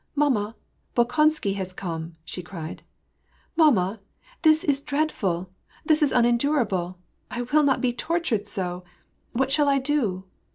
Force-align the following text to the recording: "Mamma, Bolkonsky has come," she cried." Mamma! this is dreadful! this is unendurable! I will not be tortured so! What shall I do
"Mamma, 0.15 0.55
Bolkonsky 0.95 1.53
has 1.57 1.73
come," 1.73 2.15
she 2.25 2.41
cried." 2.41 2.81
Mamma! 3.55 3.99
this 4.41 4.63
is 4.63 4.81
dreadful! 4.81 5.51
this 5.85 6.01
is 6.01 6.11
unendurable! 6.11 6.97
I 7.29 7.43
will 7.43 7.61
not 7.61 7.81
be 7.81 7.93
tortured 7.93 8.47
so! 8.47 8.83
What 9.35 9.51
shall 9.51 9.69
I 9.69 9.77
do 9.77 10.23